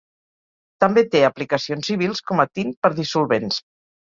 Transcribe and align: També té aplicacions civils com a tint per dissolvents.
També 0.83 1.03
té 1.15 1.21
aplicacions 1.27 1.91
civils 1.91 2.25
com 2.31 2.45
a 2.45 2.49
tint 2.61 2.75
per 2.87 2.93
dissolvents. 3.03 3.63